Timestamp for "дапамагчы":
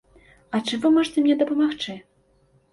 1.45-1.99